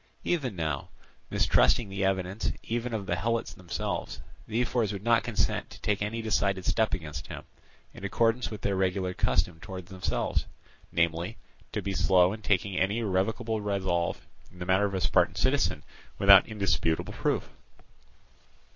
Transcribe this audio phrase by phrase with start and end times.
[0.23, 0.89] Even now,
[1.29, 6.01] mistrusting the evidence even of the Helots themselves, the ephors would not consent to take
[6.01, 7.43] any decided step against him;
[7.93, 10.47] in accordance with their regular custom towards themselves,
[10.91, 11.37] namely,
[11.71, 15.83] to be slow in taking any irrevocable resolve in the matter of a Spartan citizen
[16.17, 17.51] without indisputable proof.